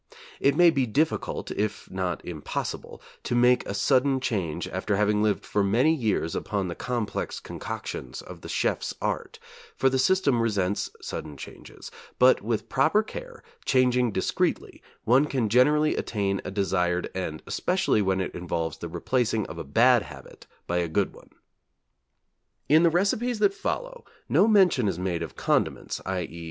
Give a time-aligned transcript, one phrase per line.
[0.39, 5.45] It may be difficult, if not impossible, to make a sudden change after having lived
[5.45, 9.37] for many years upon the complex concoctions of the chef's art,
[9.75, 15.95] for the system resents sudden changes, but with proper care, changing discreetly, one can generally
[15.95, 20.77] attain a desired end, especially when it involves the replacing of a bad habit by
[20.77, 21.29] a good one.
[22.67, 26.39] In the recipes that follow no mention is made of condiments, _i.e.